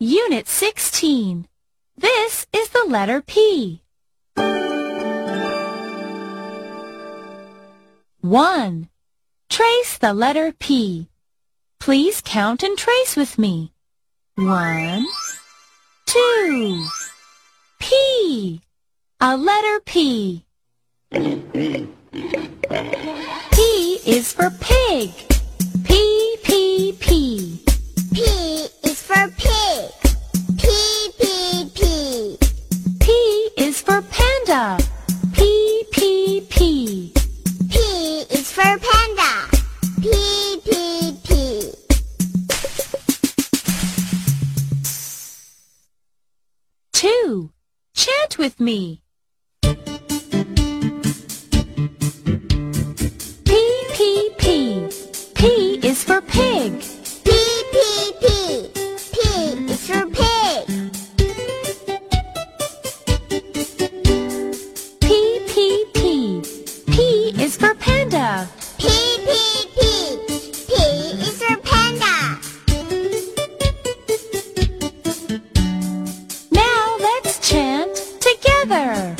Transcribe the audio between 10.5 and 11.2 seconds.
P.